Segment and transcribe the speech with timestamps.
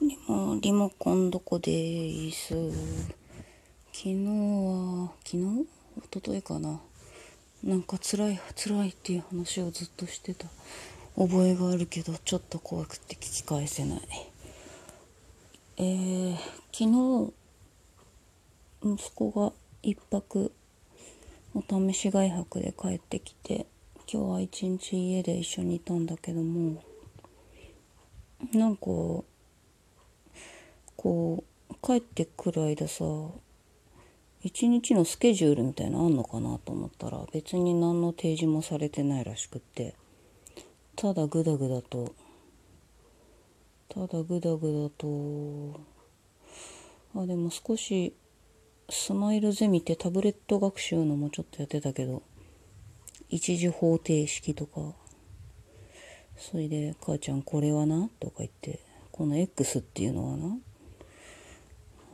[0.00, 2.54] でもリモコンどこです。
[3.92, 5.66] 昨日は昨日？
[5.98, 6.80] 一昨日かな。
[7.62, 10.46] なんか辛い辛いっていう話をずっとしてた。
[11.18, 14.00] 覚えがあるけどちょっと怖くて聞き返せない。
[15.76, 16.36] えー、
[16.72, 17.34] 昨日
[18.82, 20.50] 息子が一泊
[21.54, 23.66] お試し外泊で帰ってきて
[24.10, 26.82] 今日は一日家で一緒にいたんだけども
[28.54, 28.86] なんか
[31.02, 33.04] こう帰ってくる間さ
[34.42, 39.94] 一日のスケジュールみたいなのあんのかなと思ったら別に何の提示もされてないらしくって
[40.96, 42.14] ただグダグダと
[43.88, 45.80] ただグダグダと
[47.18, 48.12] あでも少し
[48.90, 52.22] スマイルゼミってタブレット学習のもちょっとやってたけど
[53.30, 54.92] 一次方程式とか
[56.36, 60.58] それで「母ちゃんこれはな」とか言って「この X っていうのはな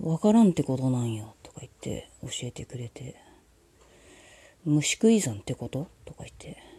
[0.00, 3.16] わからんってことなんよ」とか言って教えてくれて
[4.64, 6.72] 「虫食い算ってこと?」とか言って。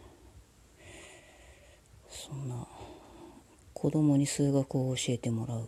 [2.14, 2.66] そんな
[3.74, 5.66] 子供に数学を教えてもらう。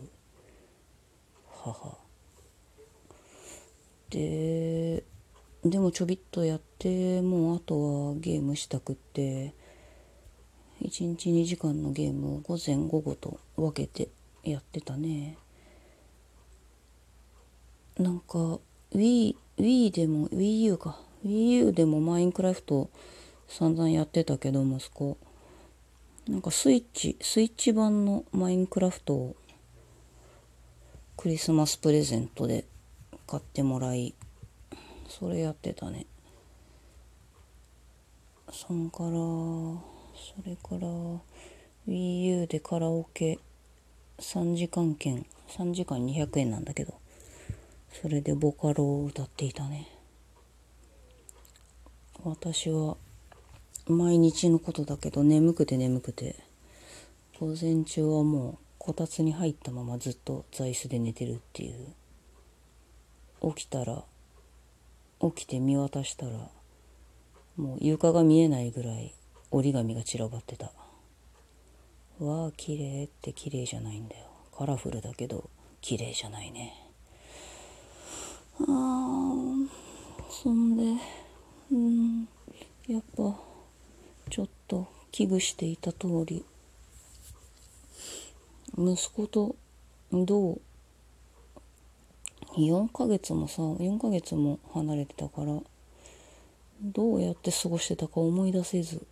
[1.51, 1.97] 母。
[4.09, 5.03] で
[5.63, 9.53] でもちょびっとやってもうあとはゲームしたくって
[10.81, 14.09] 1日2時間のゲームを午前午後と分けて
[14.43, 15.37] やってたね。
[17.99, 18.59] なんか
[18.93, 20.99] Wii, Wii でも WiiU か。
[21.25, 22.91] WiiU でもマインクラフト
[23.47, 25.17] 散々やってたけど息子。
[26.27, 29.35] なんかスイッチスイッチ版のマインクラフトを
[31.15, 32.65] クリスマスプレゼントで
[33.25, 34.13] 買ってもらい
[35.09, 36.05] それやってたね。
[38.51, 40.87] そんからそれから
[41.87, 43.39] WiiU でカラオケ
[44.19, 45.25] 3時間券。
[45.49, 46.93] 3時間200円なんだけど。
[47.91, 49.87] それでボカロを歌っていたね。
[52.23, 52.97] 私は
[53.87, 56.47] 毎日のことだけど眠くて眠くて。
[57.39, 61.75] 午前中はもうこたつに入ったままずっと座椅子で寝てるっていう。
[63.53, 64.03] 起きたら
[65.21, 66.49] 起きて見渡したら
[67.55, 69.13] もう床が見えないぐらい
[69.51, 70.71] 折り紙が散らばってた。
[72.19, 74.25] わあ綺麗って綺麗じゃないんだよ。
[74.57, 75.51] カラフルだけど
[75.81, 76.86] 綺麗じゃないね。
[78.61, 79.33] あ
[80.29, 81.01] そんで
[81.71, 82.27] うん
[82.87, 83.35] やっぱ
[84.29, 86.45] ちょっと危惧していた通り
[88.77, 89.55] 息子と
[90.11, 90.61] どう
[92.55, 95.59] 4ヶ月もさ4ヶ月も離れてたから
[96.81, 99.05] どうやって過ごしてたか思い出せず。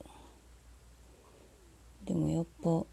[2.06, 2.86] でもやっぱ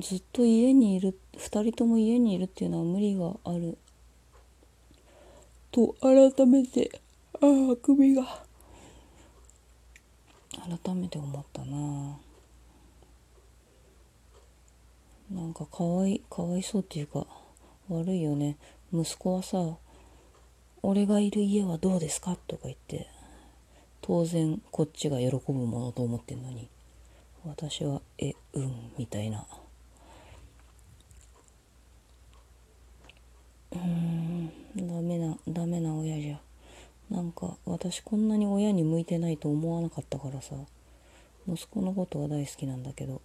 [0.00, 3.76] ずっと家にいる2人とも家にいるっていうのは無理がある。
[5.70, 7.00] と改めて
[7.34, 8.44] ああ首が。
[10.84, 12.18] 改めて思ったな。
[15.30, 17.26] なんかかわいかわいそうっていうか
[17.88, 18.56] 悪いよね。
[18.92, 19.76] 息子はさ
[20.82, 23.08] 「俺がいる家はどうですか?」とか言って
[24.00, 26.68] 当然こっちが喜ぶものと思ってんのに。
[27.44, 29.46] 私は「えうん」みたいな
[33.70, 36.38] うーんダメなダメな親じゃ
[37.10, 40.54] なんか私こんなに親に向いてないと思わなかったからさ。
[41.48, 43.22] 息子のことは大好きなんだけど。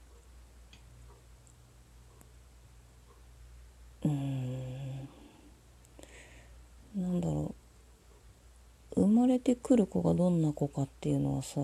[4.06, 5.10] うん。
[6.96, 7.54] なんだろ
[8.96, 9.02] う。
[9.02, 11.60] 生まれてくる子がどんな子かっていうのはさ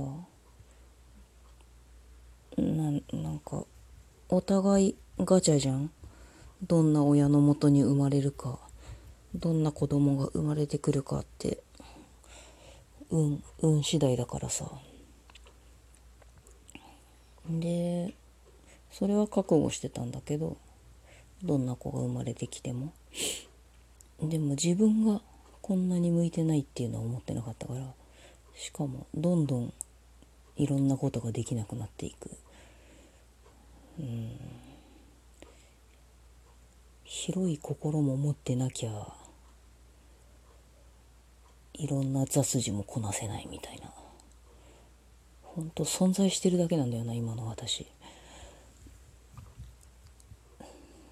[2.57, 3.65] ななんか
[4.29, 5.91] お互いガチャじゃん。
[6.63, 8.66] どんな親のもとに生まれるか。
[9.35, 11.61] どんな子供が生まれてくるかって
[13.09, 14.69] 運運次第だからさ。
[17.49, 18.13] で
[18.91, 20.57] それは覚悟してたんだけど
[21.43, 22.93] どんな子が生まれてきても。
[24.21, 25.21] でも自分が
[25.61, 27.93] こんなに向いてないっていうのは思ってなかったから
[28.55, 29.73] しかもどんどん
[30.55, 32.31] いろんなことができなくなっていく。
[33.99, 34.66] うん。
[37.09, 38.89] 広い心も持ってなきゃ
[41.73, 43.89] いろんな雑事もこなせないみたいな。
[45.41, 47.87] ほんと存在してるだけなんだよな今の私。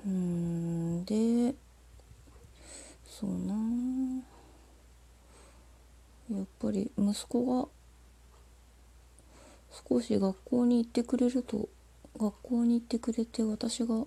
[0.05, 1.55] うんで
[3.07, 3.55] そうな。
[6.29, 7.69] やっぱり息子が
[9.89, 11.69] 少し学校に行ってくれると
[12.19, 14.03] 学校に行ってくれて私が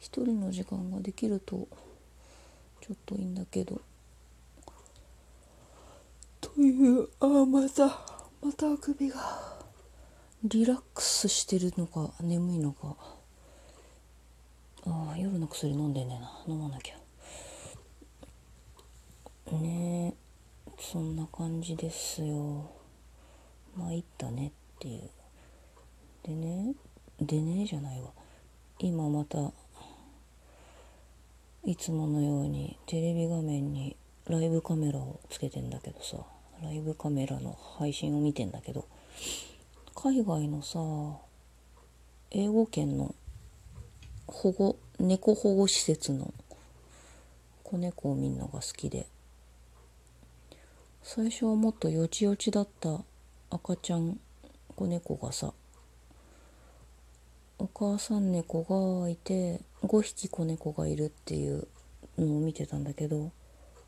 [0.00, 1.68] 一人の時間ができると
[2.80, 3.80] ちょっといいんだけど。
[6.40, 7.86] というああまた
[8.42, 9.58] またあくびが。
[10.44, 12.96] リラックスしてるのか眠いのか。
[14.86, 16.54] ああ夜の薬飲んでんねえな。
[16.54, 16.94] 飲まなきゃ。
[19.52, 22.70] ねえそんな感じですよ。
[23.76, 25.10] まあいったねっていう。
[26.22, 26.74] でね
[27.20, 28.10] でねじゃないわ。
[28.78, 29.52] 今また
[31.64, 33.96] いつものようにテレビ画面に
[34.26, 36.16] ライブカメラをつけてんだけどさ
[36.62, 38.86] ライブカメラの配信を見てんだけど
[39.94, 40.78] 海外のさ
[42.30, 43.14] 英語圏の
[44.26, 46.32] 保護猫保護施設の
[47.64, 49.06] 子猫を見るのが好きで
[51.02, 53.00] 最初はもっとよちよちだった
[53.50, 54.18] 赤ちゃん
[54.76, 55.52] 子猫がさ
[57.58, 61.68] お母さん猫がいて5匹子猫がいるっていう
[62.18, 63.30] のを見てたんだけど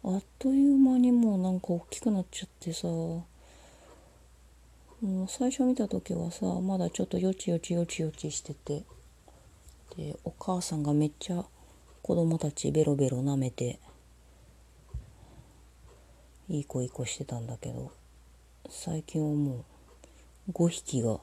[0.05, 3.25] あっという間にもうなんか大きくなっちゃってさも
[5.03, 8.85] う最初見た時はさまだちょっとよちよちよちよちしてて
[9.97, 11.45] でお母さんがめっちゃ
[12.03, 13.79] 子供たちベロベロ舐めて
[16.49, 17.93] いい子いい子してたんだけど
[18.69, 19.65] 最近はも
[20.49, 21.19] う5匹が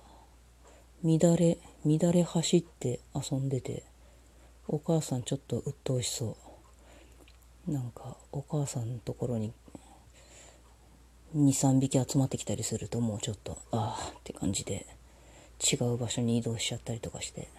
[1.03, 3.86] 乱れ乱れ走って遊んでて。
[4.69, 6.35] お母さんちょっと鬱陶しそ
[7.67, 7.71] う。
[7.71, 9.51] なんかお母さんのところに
[11.35, 14.85] 23匹集まってきたりするともうちょっとああって感じで
[15.59, 17.49] 違う場所に移動しちゃったりとかして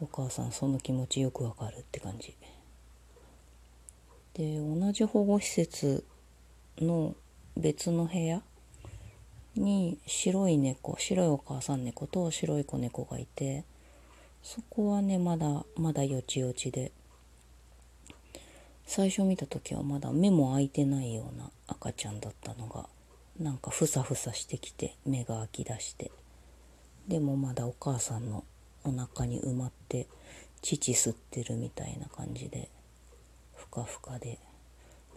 [0.00, 2.34] お母さんその気持ちよくわかるって感じ。
[4.34, 6.04] で同じ保護施設
[6.78, 7.14] の
[7.54, 8.42] 別の部屋
[9.54, 13.64] に白い猫白いお母さん猫と白い子猫がいて
[14.42, 16.92] そこはねまだまだよちよちで。
[18.84, 22.86] 最初見た時はまだ目も開いてないような赤ちゃんだったのが
[23.38, 26.10] なんかふさふさしてきて目が開き出して。
[27.08, 28.44] でもまだお母さんの
[28.84, 30.08] お腹に埋まって
[30.60, 32.68] 乳吸ってるみたいな感じで
[33.54, 34.38] ふかふかで。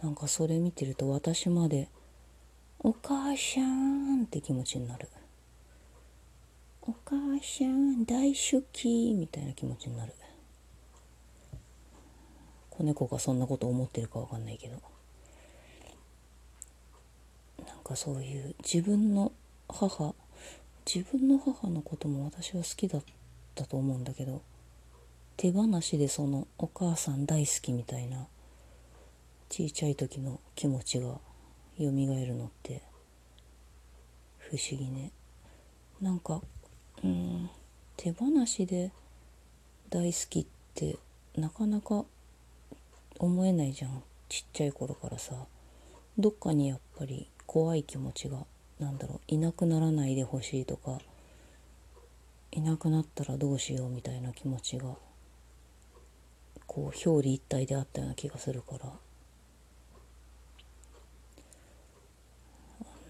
[0.02, 1.88] なんかそれ見てると私まで
[2.80, 5.08] お母さんって気持ちになる。
[6.88, 10.12] お母さん大好きみたいな気持ちになる。
[12.70, 14.80] 子猫がそんなこと思ってるかわかんないけど。
[17.66, 19.32] なんかそういう自分の
[19.68, 20.14] 母
[20.86, 23.02] 自分の母のことも私は好きだっ
[23.56, 24.42] たと思うんだけど
[25.36, 28.28] 手放しでそのお母さん大好きみたいな
[29.48, 31.18] ちいちゃい時の気持ちが
[31.78, 32.82] 蘇るのって
[34.38, 35.10] 不思議ね。
[36.00, 36.40] なんか
[37.04, 37.50] うん。
[37.96, 38.92] 手放しで
[39.90, 40.98] 大好きって
[41.36, 42.04] なかなか
[43.18, 44.02] 思えないじゃん。
[44.28, 45.34] ちっちゃい頃からさ。
[46.18, 48.38] どっかにやっぱり怖い気持ちが
[48.78, 49.20] なんだろう。
[49.28, 50.98] いなくならないでほしいとか。
[52.52, 54.96] いなくなったらどうしようみたいな気持ちが
[56.66, 58.92] こう表裏一体であったような気がするから。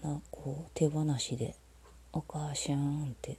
[0.03, 1.55] あんなこう手放しで
[2.11, 3.37] 「お母さん」って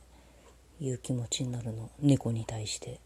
[0.81, 1.91] いう気持ちになるの。
[2.01, 3.01] 猫に対して。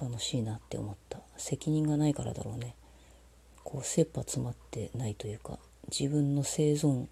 [0.00, 1.20] 楽しいなって思った。
[1.36, 2.74] 責任がないからだろうね。
[3.62, 5.58] こう切羽詰まってないというか。
[5.90, 7.06] 自分の生存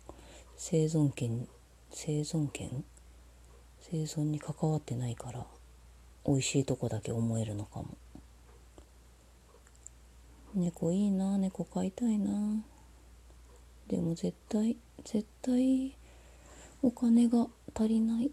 [0.56, 1.46] 生存権
[1.90, 2.84] 生存権？
[3.80, 5.46] 生存に関わってないから。
[6.26, 7.88] 美味しいとこだけ思えるのかも。
[10.54, 11.38] 猫いいな。
[11.38, 12.62] 猫飼いたいな。
[13.88, 15.96] でも絶対絶対
[16.82, 18.30] お金が足りない。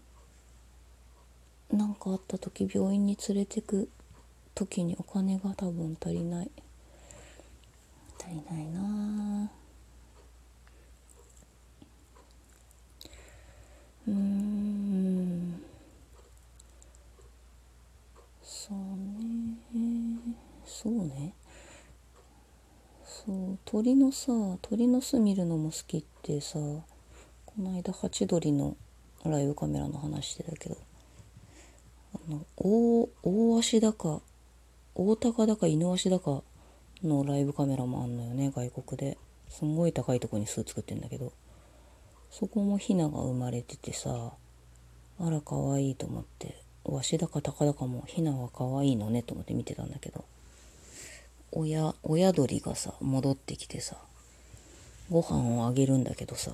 [1.70, 3.90] 何かあった時病院に連れてく
[4.54, 6.50] 時にお金が多分足りない。
[8.18, 9.50] 足りないな。
[14.08, 15.62] うん。
[18.42, 18.78] そう
[19.76, 20.18] ね。
[20.64, 21.34] そうね。
[23.04, 23.58] そう。
[23.66, 24.32] 鳥のさ
[24.62, 26.84] 鳥の巣見るのも好きってさこ
[27.58, 28.74] の間ハチドリの
[29.24, 30.78] ライブカメラの話してたけど。
[32.28, 34.20] の大大足だか
[34.94, 36.42] 大高だか犬足だか
[37.02, 39.18] のライブカメラもあんのよね外国で。
[39.48, 41.32] すんごい高いとこに巣作ってんだけど。
[42.30, 44.32] そこもヒナが生まれててさ
[45.18, 46.62] あら可愛いと思って。
[46.84, 50.24] わしだか高だかもヒナは可愛いのねと思って見てたんだけど。
[51.52, 53.96] 親親鳥がさ戻ってきてさ
[55.10, 56.52] ご飯をあげるんだけどさ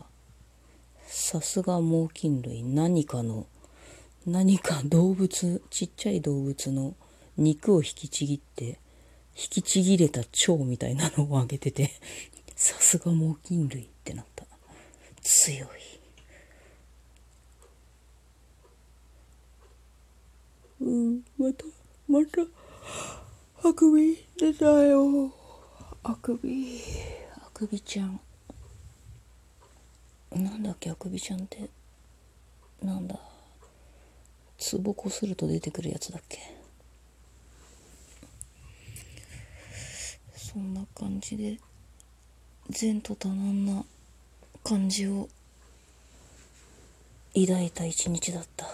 [1.06, 3.46] さすが猛禽類何かの
[4.26, 6.94] 何か動物ちっちゃい動物の
[7.36, 8.78] 肉を引きちぎって
[9.36, 11.90] 引きちぎれた蝶みたいなのをあげてて
[12.56, 14.46] さすが猛禽類ってなった。
[15.22, 15.68] 強い。
[20.80, 21.64] うんまた
[22.08, 22.42] また
[23.68, 25.32] あくび出たよ。
[26.02, 26.80] あくび。
[27.36, 28.20] あくびちゃん。
[30.32, 31.68] なんだっけあくびちゃんって。
[32.82, 33.33] なんだ？
[34.58, 36.38] ツボこすると出てくるやつだっけ？
[40.36, 41.58] そんな感じで
[42.80, 43.84] 前途多難な
[44.62, 45.28] 感じを
[47.34, 48.66] 抱いた一日だった。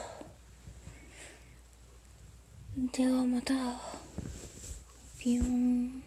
[2.92, 3.54] ではまた。
[5.18, 6.02] ピヨーン。